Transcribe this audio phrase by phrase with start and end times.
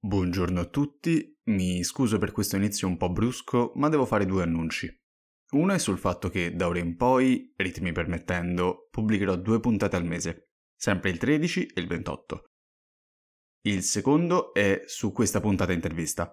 [0.00, 4.44] Buongiorno a tutti, mi scuso per questo inizio un po' brusco, ma devo fare due
[4.44, 4.88] annunci.
[5.54, 10.04] Uno è sul fatto che da ora in poi, ritmi permettendo, pubblicherò due puntate al
[10.04, 12.44] mese, sempre il 13 e il 28.
[13.62, 16.30] Il secondo è su questa puntata intervista.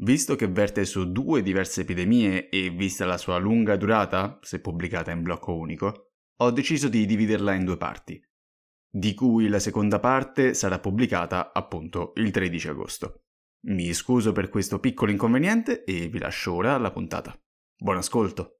[0.00, 5.10] Visto che verte su due diverse epidemie e vista la sua lunga durata, se pubblicata
[5.10, 8.18] in blocco unico, ho deciso di dividerla in due parti
[8.94, 13.22] di cui la seconda parte sarà pubblicata appunto il 13 agosto.
[13.68, 17.34] Mi scuso per questo piccolo inconveniente e vi lascio ora alla puntata.
[17.74, 18.58] Buon ascolto!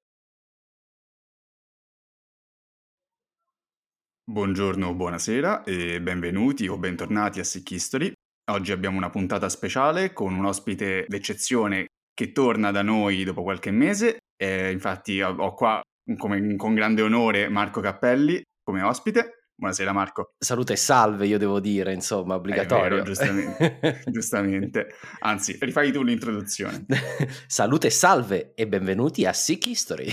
[4.24, 8.10] Buongiorno, buonasera e benvenuti o bentornati a Sick History.
[8.50, 13.70] Oggi abbiamo una puntata speciale con un ospite d'eccezione che torna da noi dopo qualche
[13.70, 14.18] mese.
[14.34, 15.82] E infatti ho qua
[16.16, 19.41] come, con grande onore Marco Cappelli come ospite.
[19.62, 20.34] Buonasera Marco.
[20.40, 22.96] Salute e salve, io devo dire, insomma, obbligatorio.
[22.96, 24.88] Vero, giustamente, giustamente.
[25.20, 26.84] Anzi, rifai tu l'introduzione.
[27.46, 30.10] Salute e salve e benvenuti a Sick History.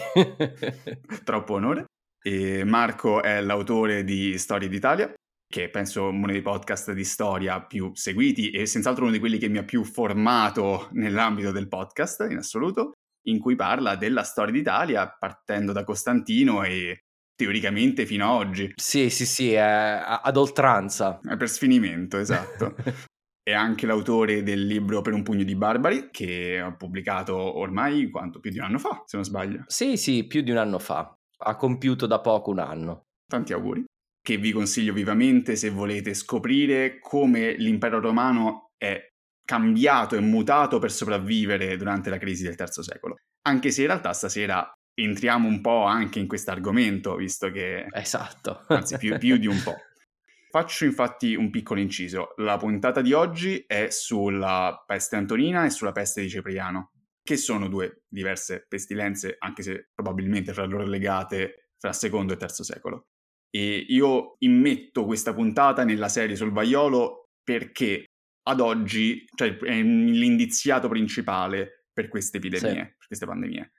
[1.25, 1.85] Troppo onore.
[2.21, 5.11] E Marco è l'autore di Storie d'Italia,
[5.47, 9.49] che penso uno dei podcast di storia più seguiti e senz'altro uno di quelli che
[9.49, 12.91] mi ha più formato nell'ambito del podcast in assoluto,
[13.23, 17.05] in cui parla della storia d'Italia partendo da Costantino e
[17.39, 18.73] teoricamente fino ad oggi.
[18.75, 21.21] Sì, sì, sì, è ad oltranza.
[21.23, 22.75] È per sfinimento, esatto.
[23.41, 28.41] è anche l'autore del libro Per un pugno di barbari, che ha pubblicato ormai quanto?
[28.41, 29.63] Più di un anno fa, se non sbaglio.
[29.67, 31.13] Sì, sì, più di un anno fa.
[31.45, 33.03] Ha compiuto da poco un anno.
[33.25, 33.85] Tanti auguri.
[34.21, 39.07] Che vi consiglio vivamente se volete scoprire come l'impero romano è
[39.45, 43.15] cambiato e mutato per sopravvivere durante la crisi del terzo secolo.
[43.47, 47.87] Anche se in realtà stasera entriamo un po' anche in questo argomento, visto che...
[47.91, 48.65] Esatto.
[48.67, 49.75] anzi, più, più di un po'.
[50.51, 52.33] Faccio infatti un piccolo inciso.
[52.37, 57.67] La puntata di oggi è sulla peste antonina e sulla peste di Cepriano, che sono
[57.67, 63.09] due diverse pestilenze, anche se probabilmente fra loro legate fra secondo e terzo secolo.
[63.51, 68.05] E io immetto questa puntata nella serie sul vaiolo perché
[68.47, 72.95] ad oggi cioè, è l'indiziato principale per queste epidemie, sì.
[72.97, 73.71] per queste pandemie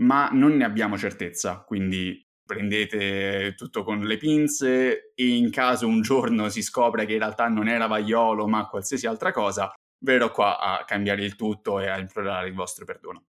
[0.00, 6.00] ma non ne abbiamo certezza, quindi prendete tutto con le pinze e in caso un
[6.00, 9.72] giorno si scopre che in realtà non era vaiolo ma qualsiasi altra cosa,
[10.04, 13.24] verrò qua a cambiare il tutto e a implorare il vostro perdono.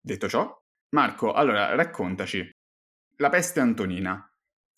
[0.00, 0.56] Detto ciò,
[0.94, 2.48] Marco, allora raccontaci,
[3.16, 4.26] la peste antonina,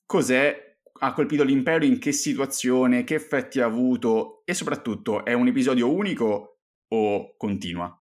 [0.07, 0.71] cos'è?
[1.01, 3.03] Ha colpito l'impero in che situazione?
[3.03, 4.43] Che effetti ha avuto?
[4.45, 8.02] E soprattutto, è un episodio unico o continua?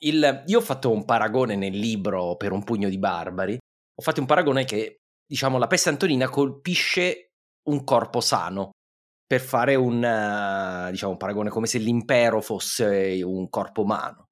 [0.00, 3.54] Il, io ho fatto un paragone nel libro per un pugno di barbari.
[3.56, 7.30] Ho fatto un paragone che, diciamo, la peste antonina colpisce
[7.68, 8.70] un corpo sano
[9.26, 14.24] per fare un, diciamo, un paragone come se l'impero fosse un corpo umano.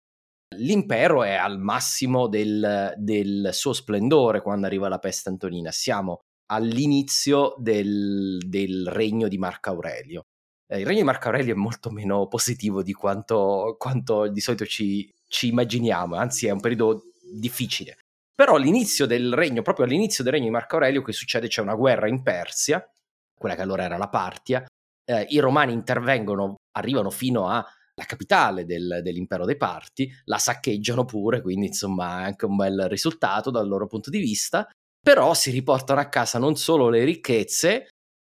[0.56, 5.70] L'impero è al massimo del, del suo splendore quando arriva la peste antonina.
[5.72, 6.20] Siamo
[6.52, 10.22] all'inizio del, del regno di Marco Aurelio.
[10.66, 14.64] Eh, il regno di Marco Aurelio è molto meno positivo di quanto, quanto di solito
[14.64, 17.98] ci, ci immaginiamo, anzi è un periodo difficile.
[18.34, 21.48] Però all'inizio del regno, proprio all'inizio del regno di Marco Aurelio, che succede?
[21.48, 22.86] C'è una guerra in Persia,
[23.34, 24.64] quella che allora era la Partia,
[25.04, 27.64] eh, i romani intervengono, arrivano fino alla
[28.06, 33.50] capitale del, dell'impero dei Parti, la saccheggiano pure, quindi insomma è anche un bel risultato
[33.50, 34.68] dal loro punto di vista,
[35.00, 37.88] però si riportano a casa non solo le ricchezze,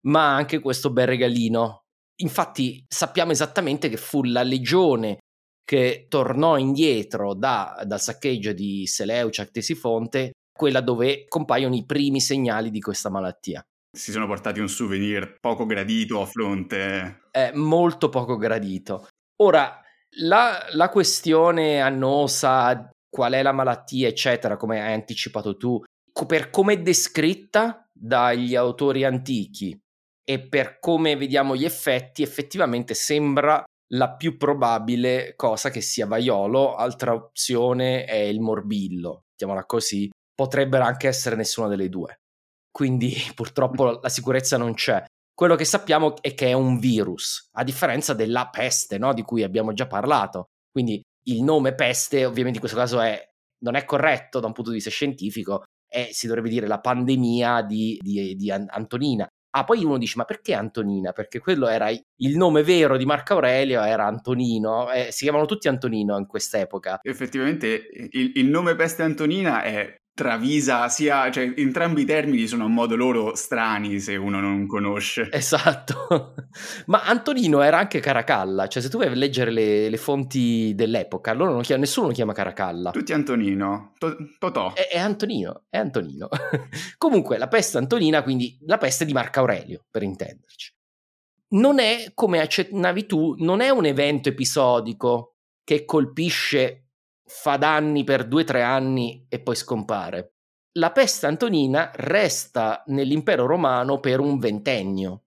[0.08, 1.82] ma anche questo bel regalino.
[2.22, 5.18] Infatti sappiamo esattamente che fu la legione
[5.66, 12.22] che tornò indietro da, dal saccheggio di Seleucia e Tesifonte, quella dove compaiono i primi
[12.22, 13.62] segnali di questa malattia.
[13.92, 17.24] Si sono portati un souvenir poco gradito a fronte.
[17.32, 19.08] È molto poco gradito.
[19.42, 19.82] Ora,
[20.20, 25.82] la, la questione annosa, qual è la malattia, eccetera, come hai anticipato tu,
[26.28, 29.78] per come è descritta dagli autori antichi
[30.24, 33.64] e per come vediamo gli effetti, effettivamente sembra
[33.94, 40.84] la più probabile cosa che sia vaiolo, altra opzione è il morbillo, chiamola così, potrebbero
[40.84, 42.20] anche essere nessuna delle due.
[42.72, 45.04] Quindi purtroppo la sicurezza non c'è.
[45.34, 49.14] Quello che sappiamo è che è un virus, a differenza della peste, no?
[49.14, 50.46] di cui abbiamo già parlato.
[50.72, 53.22] Quindi il nome peste, ovviamente in questo caso è,
[53.64, 57.64] non è corretto da un punto di vista scientifico, è, si dovrebbe dire la pandemia
[57.64, 61.14] di, di, di Antonina, Ah, poi uno dice, ma perché Antonina?
[61.14, 65.70] Perché quello era il nome vero di Marco Aurelio, era Antonino, eh, si chiamano tutti
[65.70, 67.00] Antonino in quest'epoca.
[67.02, 72.68] Effettivamente il, il nome peste Antonina è travisa sia, cioè entrambi i termini sono a
[72.70, 75.28] modo loro strani se uno non conosce.
[75.30, 76.34] Esatto.
[76.88, 81.34] Ma Antonino era anche Caracalla, cioè se tu vai a leggere le, le fonti dell'epoca,
[81.34, 82.92] loro non chiamano, nessuno lo chiama Caracalla.
[82.92, 84.74] Tutti Antonino, to- Totò.
[84.74, 86.30] È, è, Antonino, è Antonino.
[86.98, 90.74] Comunque la peste Antonina, quindi la peste di Marco Aurelio, per intenderci.
[91.50, 95.36] Non è, come accennavi tu, non è un evento episodico
[95.66, 96.85] che colpisce
[97.26, 100.34] fa danni per due o tre anni e poi scompare.
[100.74, 105.24] La peste antonina resta nell'impero romano per un ventennio,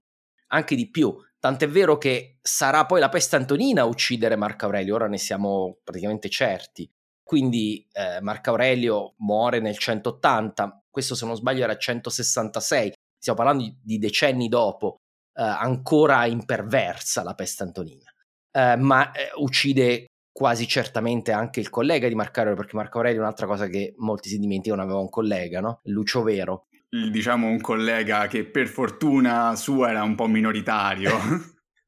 [0.48, 1.16] anche di più.
[1.40, 5.78] Tant'è vero che sarà poi la peste antonina a uccidere Marco Aurelio, ora ne siamo
[5.82, 6.90] praticamente certi.
[7.22, 13.76] Quindi eh, Marco Aurelio muore nel 180, questo se non sbaglio era 166, stiamo parlando
[13.82, 14.96] di, decenni dopo,
[15.34, 18.10] eh, ancora imperversa la peste antonina.
[18.50, 20.06] Eh, ma eh, uccide
[20.38, 23.94] quasi certamente anche il collega di Marco Aurelio, perché Marco Aurelio è un'altra cosa che
[23.96, 25.80] molti si dimenticano, aveva un collega, no?
[25.86, 26.68] Lucio Vero.
[26.88, 31.10] Diciamo un collega che per fortuna sua era un po' minoritario.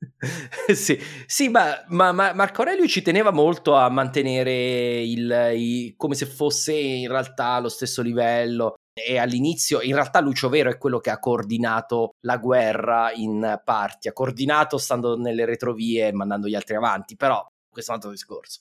[0.75, 6.17] sì, sì ma, ma, ma, Marco Aurelio ci teneva molto a mantenere il, il, come
[6.17, 8.75] se fosse in realtà allo stesso livello.
[8.93, 14.08] E all'inizio, in realtà, Lucio Vero è quello che ha coordinato la guerra in parti,
[14.08, 17.47] ha coordinato stando nelle retrovie e mandando gli altri avanti, però
[17.80, 18.60] questo è un altro discorso.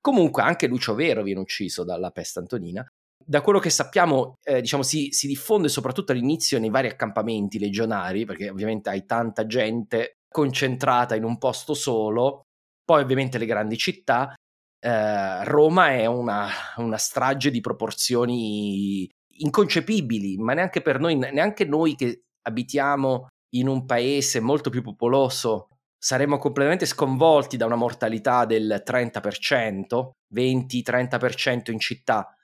[0.00, 2.84] Comunque anche Lucio Vero viene ucciso dalla peste antonina.
[3.24, 8.24] Da quello che sappiamo, eh, diciamo, si, si, diffonde soprattutto all'inizio nei vari accampamenti legionari,
[8.24, 12.42] perché ovviamente hai tanta gente concentrata in un posto solo,
[12.84, 14.34] poi ovviamente le grandi città.
[14.80, 21.94] Eh, Roma è una, una strage di proporzioni inconcepibili, ma neanche per noi, neanche noi
[21.94, 25.68] che abitiamo in un paese molto più popoloso
[26.02, 32.34] saremmo completamente sconvolti da una mortalità del 30%, 20-30% in città.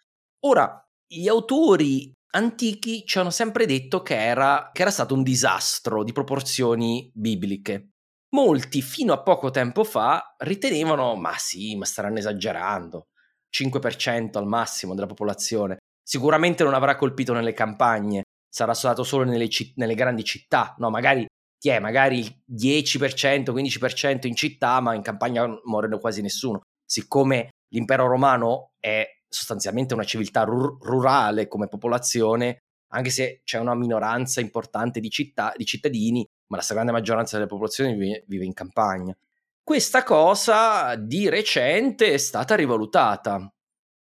[0.47, 6.05] Ora, gli autori antichi ci hanno sempre detto che era, che era stato un disastro
[6.05, 7.89] di proporzioni bibliche.
[8.37, 13.09] Molti, fino a poco tempo fa, ritenevano, ma sì, ma staranno esagerando,
[13.53, 15.79] 5% al massimo della popolazione.
[16.01, 21.27] Sicuramente non avrà colpito nelle campagne, sarà stato solo nelle, nelle grandi città, no, magari
[21.59, 26.61] ti è magari il 10%, 15% in città, ma in campagna muore quasi nessuno.
[26.85, 32.59] Siccome l'impero romano è sostanzialmente una civiltà rur- rurale come popolazione,
[32.93, 37.49] anche se c'è una minoranza importante di, città, di cittadini, ma la stragrande maggioranza della
[37.49, 39.15] popolazione vive, vive in campagna.
[39.63, 43.53] Questa cosa di recente è stata rivalutata.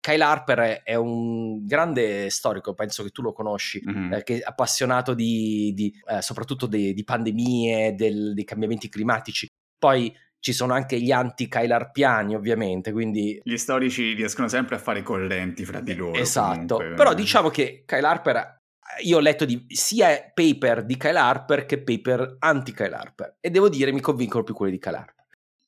[0.02, 4.12] Kyle Harper è un grande storico, penso che tu lo conosci, mm-hmm.
[4.14, 9.46] eh, che è appassionato di, di eh, soprattutto di, di pandemie, del, dei cambiamenti climatici.
[9.78, 13.40] Poi ci sono anche gli anti-Kyle Harpiani, ovviamente, quindi...
[13.44, 16.18] Gli storici riescono sempre a fare correnti fra di loro.
[16.18, 16.94] Esatto, comunque.
[16.94, 18.56] però diciamo che Kyle Harper...
[19.04, 23.70] Io ho letto di, sia paper di Kyle Harper che paper anti-Kyle Harper e devo
[23.70, 25.24] dire mi convincono più quelli di Kyle Harper.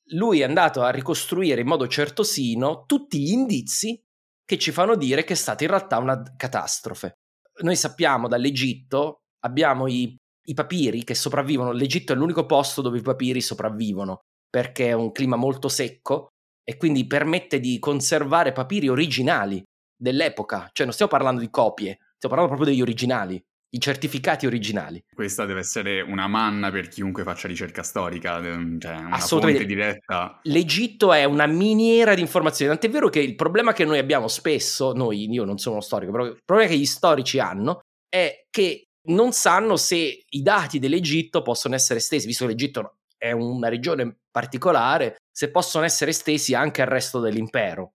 [0.08, 3.98] Lui è andato a ricostruire in modo certosino tutti gli indizi
[4.44, 7.14] che ci fanno dire che è stata in realtà una catastrofe.
[7.62, 13.02] Noi sappiamo dall'Egitto, abbiamo i, i papiri che sopravvivono, l'Egitto è l'unico posto dove i
[13.02, 16.28] papiri sopravvivono perché è un clima molto secco
[16.62, 19.62] e quindi permette di conservare papiri originali
[19.96, 23.42] dell'epoca, cioè non stiamo parlando di copie, stiamo parlando proprio degli originali
[23.74, 25.02] i certificati originali.
[25.12, 28.40] Questa deve essere una manna per chiunque faccia ricerca storica,
[28.78, 30.38] cioè una fonte diretta.
[30.44, 34.92] L'Egitto è una miniera di informazioni, tant'è vero che il problema che noi abbiamo spesso,
[34.92, 38.84] noi, io non sono uno storico, però il problema che gli storici hanno è che
[39.06, 44.18] non sanno se i dati dell'Egitto possono essere estesi, visto che l'Egitto è una regione
[44.30, 47.94] particolare, se possono essere estesi anche al resto dell'impero.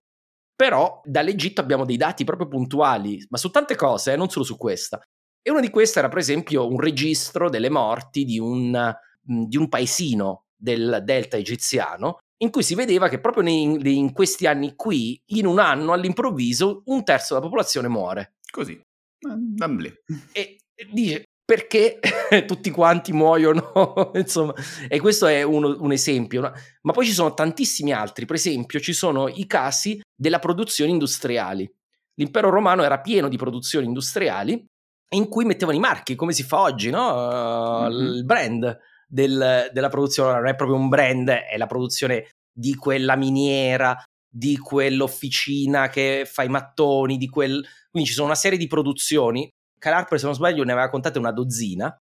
[0.60, 4.58] Però dall'Egitto abbiamo dei dati proprio puntuali, ma su tante cose, eh, non solo su
[4.58, 5.00] questa.
[5.42, 8.72] E una di queste era per esempio un registro delle morti di un,
[9.32, 13.64] mm, di un paesino del delta egiziano in cui si vedeva che proprio nei,
[13.98, 18.36] in questi anni qui, in un anno all'improvviso, un terzo della popolazione muore.
[18.50, 18.80] Così,
[19.20, 19.92] d'amblè.
[20.32, 20.58] E
[20.90, 22.00] dice, perché
[22.48, 24.12] tutti quanti muoiono?
[24.16, 24.54] Insomma,
[24.88, 26.42] e questo è uno, un esempio.
[26.42, 26.52] No?
[26.82, 28.26] Ma poi ci sono tantissimi altri.
[28.26, 31.70] Per esempio, ci sono i casi della produzione industriali.
[32.16, 34.64] L'impero romano era pieno di produzioni industriali
[35.16, 37.88] in cui mettevano i marchi, come si fa oggi, no?
[37.90, 38.16] mm-hmm.
[38.16, 43.16] Il brand del, della produzione non è proprio un brand, è la produzione di quella
[43.16, 47.66] miniera, di quell'officina che fa i mattoni, di quel...
[47.90, 49.50] Quindi ci sono una serie di produzioni.
[49.80, 51.98] Calarper, se non sbaglio, ne aveva contate una dozzina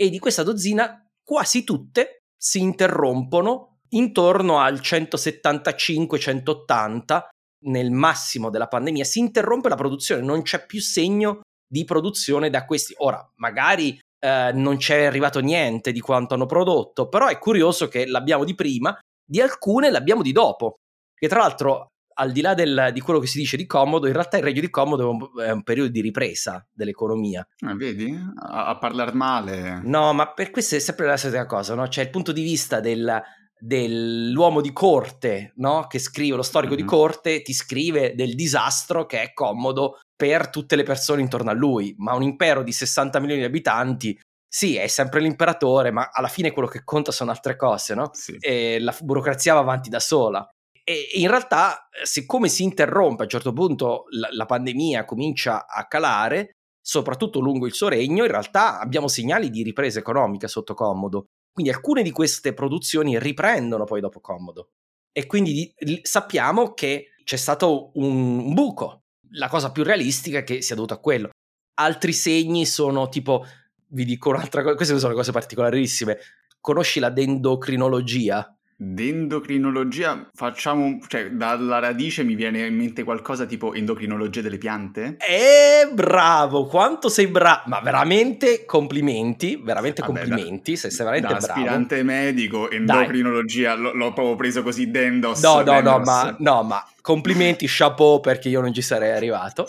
[0.00, 7.26] e di questa dozzina quasi tutte si interrompono intorno al 175-180
[7.64, 12.64] nel massimo della pandemia, si interrompe la produzione, non c'è più segno di produzione da
[12.64, 12.94] questi.
[12.98, 18.06] Ora, magari eh, non c'è arrivato niente di quanto hanno prodotto, però è curioso che
[18.06, 20.76] l'abbiamo di prima, di alcune l'abbiamo di dopo.
[21.14, 24.12] Che tra l'altro, al di là del, di quello che si dice di comodo, in
[24.12, 27.46] realtà il regno di comodo è un, periodo di ripresa dell'economia.
[27.64, 28.16] Ah, vedi?
[28.36, 29.80] A, a parlare male.
[29.84, 31.86] No, ma per questo è sempre la stessa cosa, no?
[31.86, 33.20] C'è il punto di vista del,
[33.58, 35.86] dell'uomo di corte, no?
[35.88, 36.82] Che scrive, lo storico mm-hmm.
[36.82, 41.54] di corte, ti scrive del disastro che è comodo per tutte le persone intorno a
[41.54, 44.18] lui, ma un impero di 60 milioni di abitanti,
[44.50, 48.10] sì, è sempre l'imperatore, ma alla fine quello che conta sono altre cose, no?
[48.12, 48.36] Sì.
[48.40, 50.44] E la burocrazia va avanti da sola.
[50.82, 55.86] E in realtà, siccome si interrompe a un certo punto la, la pandemia comincia a
[55.86, 61.26] calare, soprattutto lungo il suo regno, in realtà abbiamo segnali di ripresa economica sotto Comodo.
[61.52, 64.70] Quindi alcune di queste produzioni riprendono poi dopo Comodo.
[65.12, 65.72] E quindi
[66.02, 69.02] sappiamo che c'è stato un buco.
[69.32, 71.30] La cosa più realistica è che sia dovuto a quello.
[71.74, 73.46] Altri segni sono tipo,
[73.88, 76.18] vi dico un'altra cosa, queste sono cose particolarissime.
[76.60, 78.57] Conosci la dendocrinologia?
[78.80, 85.16] D'endocrinologia facciamo, cioè dalla radice mi viene in mente qualcosa tipo endocrinologia delle piante?
[85.18, 91.38] Eh, bravo, quanto sei bravo, ma veramente complimenti, veramente Vabbè, complimenti, da, sei veramente da
[91.40, 91.52] bravo.
[91.54, 95.42] aspirante medico, endocrinologia, l- l'ho proprio preso così dendos.
[95.42, 99.68] No, no, no, ma, no, ma complimenti, chapeau perché io non ci sarei arrivato.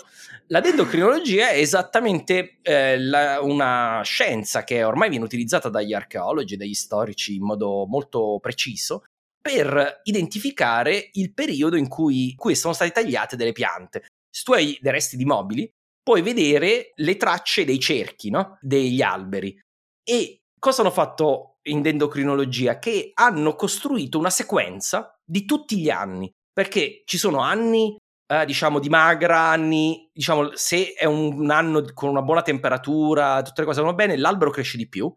[0.52, 6.74] La dendocrinologia è esattamente eh, la, una scienza che ormai viene utilizzata dagli archeologi, dagli
[6.74, 9.04] storici in modo molto preciso
[9.40, 14.08] per identificare il periodo in cui, cui sono state tagliate delle piante.
[14.28, 15.70] Se tu hai dei resti di mobili,
[16.02, 18.58] puoi vedere le tracce dei cerchi, no?
[18.60, 19.56] degli alberi.
[20.04, 22.80] E cosa hanno fatto in endocrinologia?
[22.80, 27.96] Che hanno costruito una sequenza di tutti gli anni, perché ci sono anni
[28.32, 33.62] eh, diciamo di magra, anni, diciamo se è un anno con una buona temperatura, tutte
[33.62, 35.12] le cose vanno bene, l'albero cresce di più.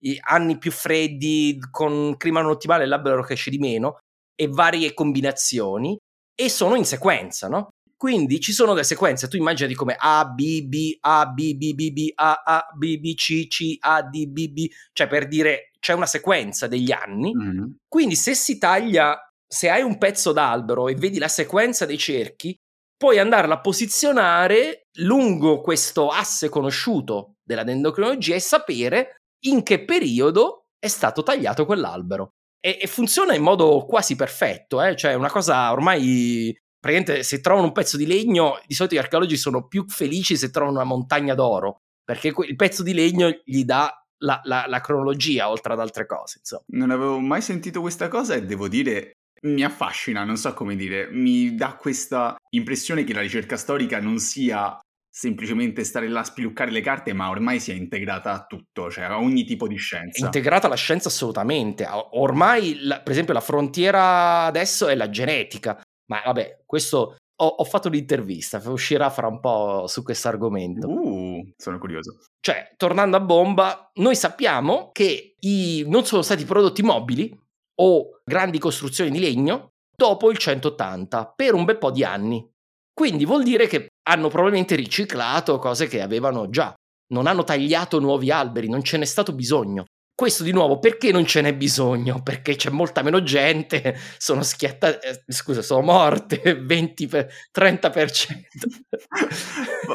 [0.00, 3.96] I anni più freddi, con clima non ottimale, l'albero cresce di meno
[4.34, 5.98] e varie combinazioni
[6.34, 7.70] e sono in sequenza, no?
[7.96, 11.90] Quindi ci sono delle sequenze, tu immagini come A, B, B, A, B, B, B,
[11.90, 15.94] B, A, A, B, B, C, C, A, D, B, B, cioè per dire c'è
[15.94, 17.34] una sequenza degli anni.
[17.34, 17.64] Mm-hmm.
[17.88, 22.54] Quindi se si taglia se hai un pezzo d'albero e vedi la sequenza dei cerchi,
[22.96, 30.66] puoi andarla a posizionare lungo questo asse conosciuto della dendrocrinologia e sapere in che periodo
[30.78, 32.30] è stato tagliato quell'albero.
[32.60, 34.96] E, e funziona in modo quasi perfetto, eh?
[34.96, 39.36] cioè una cosa ormai praticamente se trovano un pezzo di legno, di solito gli archeologi
[39.36, 43.92] sono più felici se trovano una montagna d'oro, perché il pezzo di legno gli dà
[44.22, 46.38] la, la, la cronologia oltre ad altre cose.
[46.38, 46.64] Insomma.
[46.68, 51.08] Non avevo mai sentito questa cosa e devo dire mi affascina, non so come dire,
[51.10, 54.78] mi dà questa impressione che la ricerca storica non sia
[55.10, 59.18] semplicemente stare là a spiluccare le carte, ma ormai sia integrata a tutto, cioè a
[59.18, 60.24] ogni tipo di scienza.
[60.24, 61.86] Integrata alla scienza assolutamente.
[62.12, 65.80] Ormai, la, per esempio, la frontiera adesso è la genetica.
[66.06, 70.88] Ma vabbè, questo ho, ho, fatto un'intervista, uscirà fra un po' su questo argomento.
[70.88, 72.18] Uh, sono curioso.
[72.40, 77.36] Cioè, tornando a bomba, noi sappiamo che i, non sono stati prodotti mobili
[77.80, 82.46] o grandi costruzioni di legno dopo il 180 per un bel po' di anni.
[82.92, 86.74] Quindi vuol dire che hanno probabilmente riciclato cose che avevano già,
[87.12, 89.84] non hanno tagliato nuovi alberi, non ce n'è stato bisogno.
[90.18, 92.22] Questo di nuovo perché non ce n'è bisogno?
[92.24, 97.92] Perché c'è molta meno gente, sono schiattate, eh, scusa, sono morte 20 per, 30%.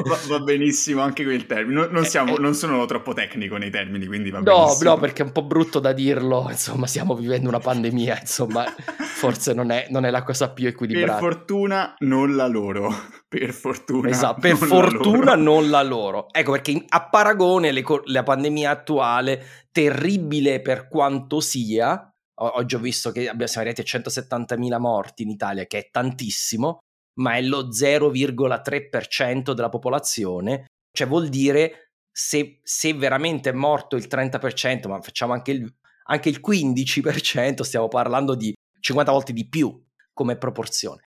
[0.02, 1.78] va, va, benissimo anche quel termine.
[1.78, 4.94] Non, non, eh, siamo, eh, non, sono troppo tecnico nei termini, quindi va no, benissimo.
[4.94, 6.46] No, perché è un po' brutto da dirlo.
[6.48, 8.64] Insomma, stiamo vivendo una pandemia, insomma,
[9.04, 11.18] forse non è, non è la cosa più equilibrata.
[11.18, 12.90] Per fortuna non la loro.
[13.28, 14.08] Per fortuna.
[14.08, 16.28] Esatto, per non fortuna la non la loro.
[16.32, 23.10] Ecco perché a paragone le, la pandemia attuale, terribile per quanto sia, oggi ho visto
[23.10, 26.78] che siamo arrivati a 170.000 morti in Italia, che è tantissimo,
[27.18, 30.66] ma è lo 0,3% della popolazione.
[30.96, 36.28] Cioè vuol dire se, se veramente è morto il 30%, ma facciamo anche il, anche
[36.28, 41.02] il 15%, stiamo parlando di 50 volte di più come proporzione.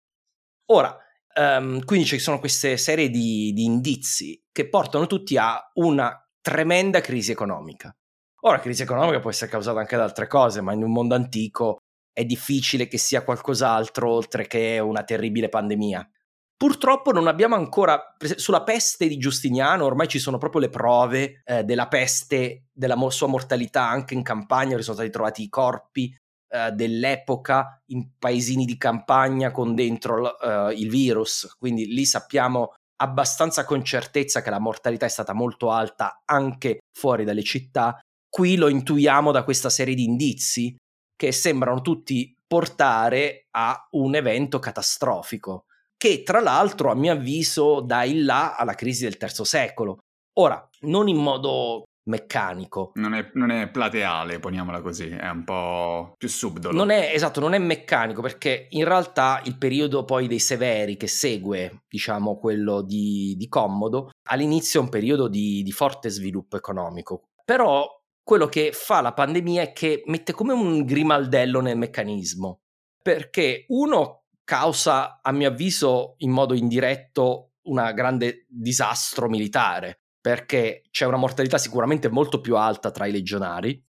[0.73, 0.95] Ora,
[1.39, 7.01] Um, quindi ci sono queste serie di, di, indizi che portano tutti a una tremenda
[7.01, 7.95] crisi economica.
[8.41, 11.15] Ora, la crisi economica può essere causata anche da altre cose, ma in un mondo
[11.15, 11.79] antico
[12.13, 16.09] è difficile che sia qualcos'altro oltre che una terribile pandemia.
[16.57, 21.63] Purtroppo non abbiamo ancora, sulla peste di Giustiniano, ormai ci sono proprio le prove eh,
[21.63, 26.13] della peste, della sua mortalità anche in campagna, dove sono stati trovati i corpi
[26.49, 33.65] eh, dell'epoca in paesini di campagna con dentro eh, il virus, quindi lì sappiamo abbastanza
[33.65, 38.01] con certezza che la mortalità è stata molto alta anche fuori dalle città.
[38.29, 40.77] Qui lo intuiamo da questa serie di indizi
[41.17, 45.65] che sembrano tutti portare a un evento catastrofico,
[45.97, 49.99] che tra l'altro a mio avviso dà il là alla crisi del terzo secolo.
[50.39, 52.93] Ora, non in modo meccanico.
[52.95, 56.75] Non è, non è, plateale, poniamola così, è un po' più subdolo.
[56.77, 61.07] Non è, esatto, non è meccanico perché in realtà il periodo poi dei Severi che
[61.07, 67.25] segue, diciamo, quello di, di Commodo, all'inizio è un periodo di, di forte sviluppo economico.
[67.45, 67.98] Però
[68.29, 72.61] quello che fa la pandemia è che mette come un grimaldello nel meccanismo.
[73.01, 81.07] Perché uno causa, a mio avviso, in modo indiretto, un grande disastro militare perché c'è
[81.07, 83.83] una mortalità sicuramente molto più alta tra i legionari.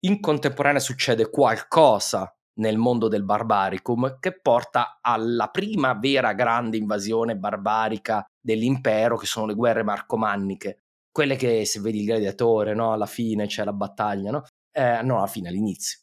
[0.00, 7.38] In contemporanea succede qualcosa nel mondo del barbaricum che porta alla prima vera grande invasione
[7.38, 10.82] barbarica dell'impero, che sono le guerre marcomanniche.
[11.16, 12.92] Quelle che se vedi il gladiatore, no?
[12.92, 14.44] alla fine c'è la battaglia, no?
[14.70, 16.00] Eh, no, alla fine, all'inizio.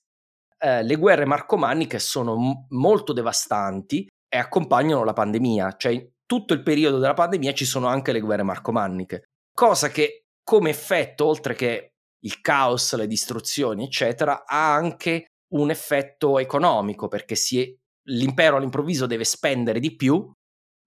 [0.58, 6.54] Eh, le guerre marcomanniche sono m- molto devastanti e accompagnano la pandemia, cioè in tutto
[6.54, 11.54] il periodo della pandemia ci sono anche le guerre marcomanniche cosa che come effetto, oltre
[11.54, 11.92] che
[12.24, 17.74] il caos, le distruzioni, eccetera, ha anche un effetto economico, perché è,
[18.10, 20.30] l'impero all'improvviso deve spendere di più,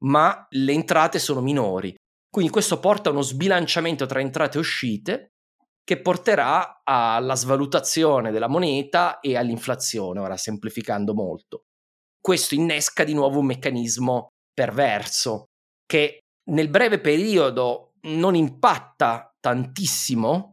[0.04, 1.94] ma le entrate sono minori.
[2.36, 5.30] Quindi questo porta a uno sbilanciamento tra entrate e uscite
[5.82, 11.62] che porterà alla svalutazione della moneta e all'inflazione, ora semplificando molto.
[12.20, 15.46] Questo innesca di nuovo un meccanismo perverso
[15.86, 16.18] che
[16.50, 20.50] nel breve periodo non impatta tantissimo,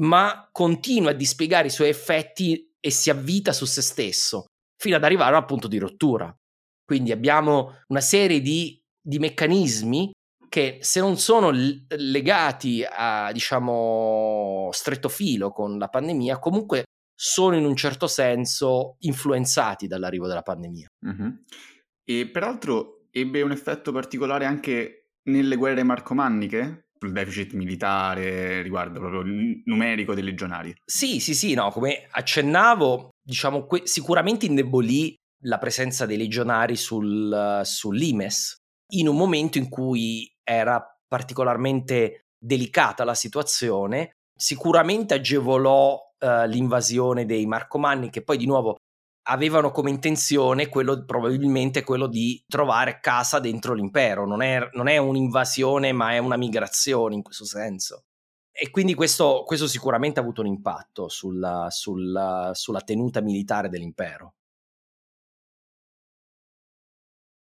[0.00, 5.04] ma continua a dispiegare i suoi effetti e si avvita su se stesso, fino ad
[5.04, 6.34] arrivare al punto di rottura.
[6.84, 10.10] Quindi abbiamo una serie di, di meccanismi
[10.52, 16.82] che se non sono legati a, diciamo, stretto filo con la pandemia, comunque
[17.14, 20.88] sono in un certo senso influenzati dall'arrivo della pandemia.
[21.06, 21.28] Mm-hmm.
[22.04, 29.22] E peraltro ebbe un effetto particolare anche nelle guerre marcomanniche sul deficit militare riguardo proprio
[29.22, 30.74] il numerico dei legionari.
[30.84, 37.62] Sì, sì, sì, no, come accennavo, diciamo que- sicuramente indebolì la presenza dei legionari sul,
[37.64, 38.56] sull'Imes
[38.92, 47.46] in un momento in cui era particolarmente delicata la situazione, sicuramente agevolò uh, l'invasione dei
[47.46, 48.76] Marcomanni che poi di nuovo
[49.28, 54.26] avevano come intenzione quello, probabilmente quello di trovare casa dentro l'impero.
[54.26, 58.04] Non è, non è un'invasione, ma è una migrazione in questo senso.
[58.50, 64.34] E quindi questo, questo sicuramente ha avuto un impatto sulla, sulla, sulla tenuta militare dell'impero.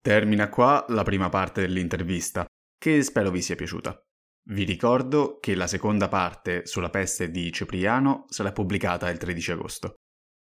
[0.02, 2.44] Termina qua la prima parte dell'intervista,
[2.82, 3.96] che spero vi sia piaciuta.
[4.48, 9.94] Vi ricordo che la seconda parte sulla peste di Cipriano sarà pubblicata il 13 agosto.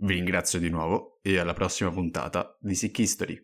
[0.03, 3.41] Vi ringrazio di nuovo e alla prossima puntata di Sick History.